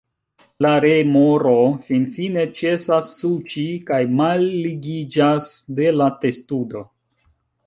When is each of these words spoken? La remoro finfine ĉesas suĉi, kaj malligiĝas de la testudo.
La 0.65 0.69
remoro 0.85 1.51
finfine 1.89 2.45
ĉesas 2.61 3.11
suĉi, 3.19 3.67
kaj 3.91 4.01
malligiĝas 4.23 5.53
de 5.83 5.93
la 6.01 6.09
testudo. 6.27 6.85